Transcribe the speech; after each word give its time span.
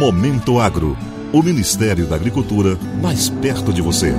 Momento 0.00 0.58
Agro. 0.58 0.96
O 1.30 1.42
Ministério 1.42 2.06
da 2.06 2.16
Agricultura 2.16 2.78
mais 3.02 3.28
perto 3.28 3.70
de 3.70 3.82
você. 3.82 4.14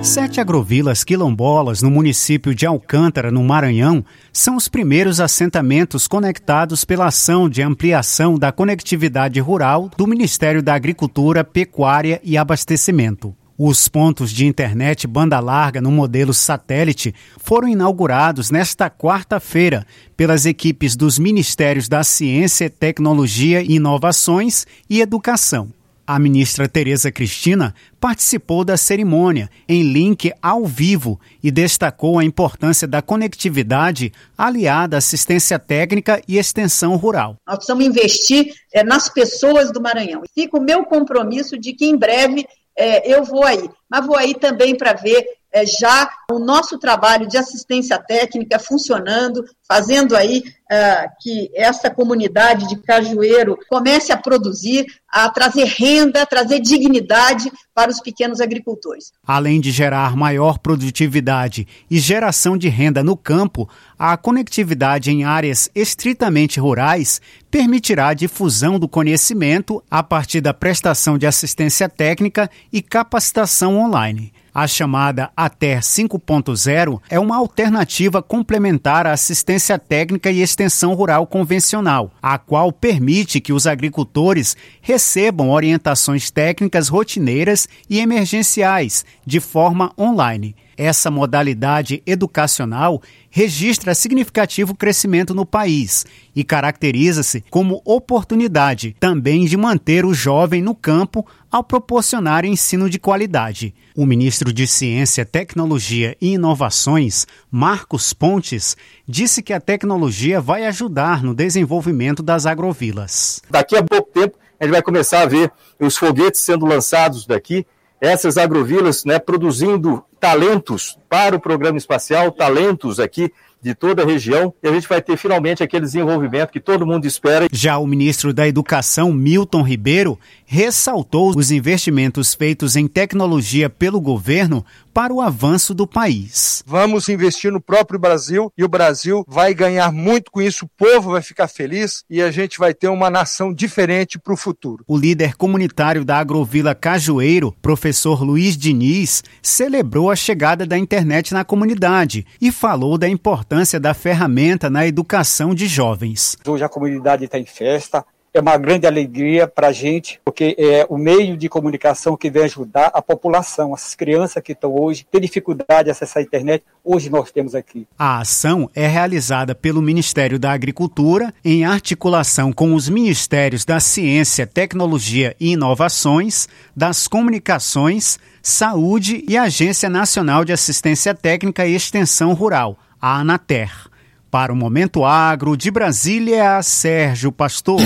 Sete 0.00 0.40
agrovilas 0.40 1.02
quilombolas 1.02 1.82
no 1.82 1.90
município 1.90 2.54
de 2.54 2.64
Alcântara, 2.64 3.32
no 3.32 3.42
Maranhão, 3.42 4.04
são 4.32 4.54
os 4.54 4.68
primeiros 4.68 5.18
assentamentos 5.18 6.06
conectados 6.06 6.84
pela 6.84 7.06
ação 7.06 7.48
de 7.48 7.60
ampliação 7.60 8.38
da 8.38 8.52
conectividade 8.52 9.40
rural 9.40 9.90
do 9.96 10.06
Ministério 10.06 10.62
da 10.62 10.72
Agricultura, 10.72 11.42
Pecuária 11.42 12.20
e 12.22 12.38
Abastecimento. 12.38 13.34
Os 13.62 13.88
pontos 13.88 14.30
de 14.30 14.46
internet 14.46 15.06
banda 15.06 15.38
larga 15.38 15.82
no 15.82 15.90
modelo 15.90 16.32
satélite 16.32 17.14
foram 17.36 17.68
inaugurados 17.68 18.50
nesta 18.50 18.88
quarta-feira 18.88 19.86
pelas 20.16 20.46
equipes 20.46 20.96
dos 20.96 21.18
Ministérios 21.18 21.86
da 21.86 22.02
Ciência, 22.02 22.70
Tecnologia, 22.70 23.60
Inovações 23.60 24.66
e 24.88 25.02
Educação. 25.02 25.68
A 26.06 26.18
ministra 26.18 26.66
Tereza 26.66 27.12
Cristina 27.12 27.74
participou 28.00 28.64
da 28.64 28.78
cerimônia 28.78 29.50
em 29.68 29.82
link 29.82 30.32
ao 30.40 30.64
vivo 30.64 31.20
e 31.42 31.50
destacou 31.50 32.18
a 32.18 32.24
importância 32.24 32.88
da 32.88 33.02
conectividade 33.02 34.10
aliada 34.36 34.96
à 34.96 34.98
assistência 34.98 35.58
técnica 35.58 36.20
e 36.26 36.38
extensão 36.38 36.96
rural. 36.96 37.36
Nós 37.46 37.58
precisamos 37.58 37.84
investir 37.84 38.54
é, 38.72 38.82
nas 38.82 39.08
pessoas 39.08 39.70
do 39.70 39.82
Maranhão. 39.82 40.22
Fica 40.34 40.58
o 40.58 40.62
meu 40.62 40.82
compromisso 40.84 41.58
de 41.58 41.74
que 41.74 41.84
em 41.84 41.96
breve 41.96 42.46
é, 42.80 43.14
eu 43.14 43.24
vou 43.24 43.44
aí. 43.44 43.68
Mas 43.88 44.06
vou 44.06 44.16
aí 44.16 44.34
também 44.34 44.76
para 44.76 44.94
ver 44.94 45.24
é, 45.52 45.66
já 45.66 46.08
o 46.30 46.38
nosso 46.38 46.78
trabalho 46.78 47.26
de 47.26 47.36
assistência 47.36 47.98
técnica 47.98 48.58
funcionando, 48.58 49.44
fazendo 49.66 50.16
aí 50.16 50.44
é, 50.70 51.08
que 51.20 51.50
essa 51.54 51.90
comunidade 51.90 52.68
de 52.68 52.76
Cajueiro 52.76 53.58
comece 53.68 54.12
a 54.12 54.16
produzir, 54.16 54.86
a 55.08 55.28
trazer 55.28 55.64
renda, 55.64 56.22
a 56.22 56.26
trazer 56.26 56.60
dignidade 56.60 57.50
para 57.74 57.90
os 57.90 58.00
pequenos 58.00 58.40
agricultores. 58.40 59.12
Além 59.26 59.60
de 59.60 59.72
gerar 59.72 60.16
maior 60.16 60.58
produtividade 60.58 61.66
e 61.90 61.98
geração 61.98 62.56
de 62.56 62.68
renda 62.68 63.02
no 63.02 63.16
campo, 63.16 63.68
a 63.98 64.16
conectividade 64.16 65.10
em 65.10 65.24
áreas 65.24 65.68
estritamente 65.74 66.60
rurais 66.60 67.20
permitirá 67.50 68.08
a 68.08 68.14
difusão 68.14 68.78
do 68.78 68.88
conhecimento 68.88 69.82
a 69.90 70.02
partir 70.02 70.40
da 70.40 70.54
prestação 70.54 71.18
de 71.18 71.26
assistência 71.26 71.88
técnica 71.88 72.48
e 72.72 72.80
capacitação 72.80 73.76
online. 73.76 74.32
A 74.52 74.66
chamada 74.66 75.30
ATER 75.36 75.78
5.0 75.78 77.00
é 77.08 77.20
uma 77.20 77.36
alternativa 77.36 78.20
complementar 78.20 79.06
à 79.06 79.12
assistência 79.12 79.78
técnica 79.78 80.30
e 80.30 80.42
extensão 80.42 80.92
rural 80.94 81.24
convencional, 81.26 82.10
a 82.20 82.36
qual 82.36 82.72
permite 82.72 83.40
que 83.40 83.52
os 83.52 83.66
agricultores 83.66 84.56
recebam 84.82 85.50
orientações 85.50 86.30
técnicas 86.30 86.88
rotineiras 86.88 87.68
e 87.88 88.00
emergenciais 88.00 89.04
de 89.24 89.38
forma 89.38 89.92
online. 89.96 90.56
Essa 90.82 91.10
modalidade 91.10 92.02
educacional 92.06 93.02
registra 93.28 93.94
significativo 93.94 94.74
crescimento 94.74 95.34
no 95.34 95.44
país 95.44 96.06
e 96.34 96.42
caracteriza-se 96.42 97.44
como 97.50 97.82
oportunidade 97.84 98.96
também 98.98 99.44
de 99.44 99.58
manter 99.58 100.06
o 100.06 100.14
jovem 100.14 100.62
no 100.62 100.74
campo 100.74 101.26
ao 101.50 101.62
proporcionar 101.62 102.46
ensino 102.46 102.88
de 102.88 102.98
qualidade. 102.98 103.74
O 103.94 104.06
ministro 104.06 104.54
de 104.54 104.66
Ciência, 104.66 105.26
Tecnologia 105.26 106.16
e 106.18 106.32
Inovações, 106.32 107.26
Marcos 107.50 108.14
Pontes, 108.14 108.74
disse 109.06 109.42
que 109.42 109.52
a 109.52 109.60
tecnologia 109.60 110.40
vai 110.40 110.64
ajudar 110.64 111.22
no 111.22 111.34
desenvolvimento 111.34 112.22
das 112.22 112.46
agrovilas. 112.46 113.42
Daqui 113.50 113.76
a 113.76 113.82
pouco 113.82 114.10
tempo, 114.12 114.38
a 114.58 114.64
gente 114.64 114.72
vai 114.72 114.82
começar 114.82 115.20
a 115.20 115.26
ver 115.26 115.52
os 115.78 115.98
foguetes 115.98 116.40
sendo 116.40 116.64
lançados 116.64 117.26
daqui 117.26 117.66
essas 118.00 118.38
agrovilas 118.38 119.04
né, 119.04 119.18
produzindo 119.18 120.02
talentos 120.20 120.98
para 121.08 121.34
o 121.34 121.40
programa 121.40 121.78
espacial, 121.78 122.30
talentos 122.30 123.00
aqui 123.00 123.32
de 123.62 123.74
toda 123.74 124.02
a 124.02 124.06
região 124.06 124.54
e 124.62 124.68
a 124.68 124.72
gente 124.72 124.88
vai 124.88 125.02
ter 125.02 125.16
finalmente 125.16 125.62
aquele 125.62 125.84
desenvolvimento 125.84 126.50
que 126.50 126.60
todo 126.60 126.86
mundo 126.86 127.06
espera. 127.06 127.46
Já 127.52 127.78
o 127.78 127.86
ministro 127.86 128.32
da 128.32 128.48
Educação, 128.48 129.12
Milton 129.12 129.62
Ribeiro, 129.62 130.18
ressaltou 130.46 131.36
os 131.36 131.50
investimentos 131.50 132.34
feitos 132.34 132.74
em 132.74 132.86
tecnologia 132.88 133.68
pelo 133.68 134.00
governo 134.00 134.64
para 134.92 135.12
o 135.12 135.20
avanço 135.20 135.72
do 135.72 135.86
país. 135.86 136.64
Vamos 136.66 137.08
investir 137.08 137.52
no 137.52 137.60
próprio 137.60 137.98
Brasil 137.98 138.52
e 138.58 138.64
o 138.64 138.68
Brasil 138.68 139.24
vai 139.28 139.54
ganhar 139.54 139.92
muito 139.92 140.30
com 140.32 140.42
isso, 140.42 140.64
o 140.64 140.68
povo 140.68 141.12
vai 141.12 141.22
ficar 141.22 141.46
feliz 141.46 142.02
e 142.10 142.20
a 142.20 142.30
gente 142.30 142.58
vai 142.58 142.74
ter 142.74 142.88
uma 142.88 143.08
nação 143.08 143.52
diferente 143.52 144.18
para 144.18 144.34
o 144.34 144.36
futuro. 144.36 144.84
O 144.88 144.98
líder 144.98 145.36
comunitário 145.36 146.04
da 146.04 146.18
Agrovila 146.18 146.74
Cajueiro, 146.74 147.54
professor 147.62 148.24
Luiz 148.24 148.56
Diniz, 148.56 149.22
celebrou 149.40 150.09
a 150.10 150.16
chegada 150.16 150.66
da 150.66 150.76
internet 150.76 151.32
na 151.32 151.44
comunidade 151.44 152.26
e 152.40 152.50
falou 152.50 152.98
da 152.98 153.08
importância 153.08 153.78
da 153.78 153.94
ferramenta 153.94 154.68
na 154.68 154.86
educação 154.86 155.54
de 155.54 155.66
jovens. 155.66 156.36
Hoje 156.46 156.64
a 156.64 156.68
comunidade 156.68 157.24
está 157.24 157.38
em 157.38 157.46
festa, 157.46 158.04
é 158.32 158.40
uma 158.40 158.56
grande 158.56 158.86
alegria 158.86 159.46
para 159.46 159.68
a 159.68 159.72
gente, 159.72 160.20
porque 160.24 160.54
é 160.56 160.86
o 160.88 160.96
meio 160.96 161.36
de 161.36 161.48
comunicação 161.48 162.16
que 162.16 162.30
vem 162.30 162.44
ajudar 162.44 162.90
a 162.94 163.02
população, 163.02 163.74
as 163.74 163.94
crianças 163.94 164.42
que 164.42 164.52
estão 164.52 164.74
hoje, 164.74 165.06
têm 165.10 165.20
dificuldade 165.20 165.84
de 165.84 165.90
acessar 165.90 166.22
a 166.22 166.26
internet, 166.26 166.64
hoje 166.84 167.10
nós 167.10 167.32
temos 167.32 167.54
aqui. 167.54 167.86
A 167.98 168.20
ação 168.20 168.70
é 168.74 168.86
realizada 168.86 169.54
pelo 169.54 169.82
Ministério 169.82 170.38
da 170.38 170.52
Agricultura 170.52 171.34
em 171.44 171.64
articulação 171.64 172.52
com 172.52 172.74
os 172.74 172.88
Ministérios 172.88 173.64
da 173.64 173.80
Ciência, 173.80 174.46
Tecnologia 174.46 175.34
e 175.40 175.52
Inovações, 175.52 176.48
das 176.76 177.08
Comunicações, 177.08 178.18
Saúde 178.42 179.24
e 179.28 179.36
Agência 179.36 179.90
Nacional 179.90 180.44
de 180.44 180.52
Assistência 180.52 181.14
Técnica 181.14 181.66
e 181.66 181.74
Extensão 181.74 182.32
Rural, 182.32 182.78
a 183.00 183.18
ANATER. 183.18 183.89
Para 184.30 184.52
o 184.52 184.56
Momento 184.56 185.04
Agro 185.04 185.56
de 185.56 185.72
Brasília, 185.72 186.62
Sérgio 186.62 187.32
Pastor. 187.32 187.80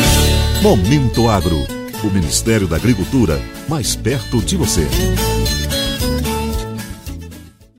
Momento 0.60 1.26
Agro. 1.26 1.56
O 2.02 2.08
Ministério 2.08 2.68
da 2.68 2.76
Agricultura 2.76 3.40
mais 3.66 3.96
perto 3.96 4.42
de 4.42 4.54
você. 4.54 4.86